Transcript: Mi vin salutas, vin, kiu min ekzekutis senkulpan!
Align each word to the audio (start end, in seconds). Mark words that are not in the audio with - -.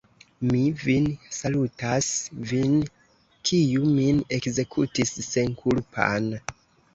Mi 0.51 0.59
vin 0.83 1.03
salutas, 1.39 2.07
vin, 2.53 2.73
kiu 3.51 3.85
min 3.99 4.23
ekzekutis 4.39 5.13
senkulpan! 5.29 6.33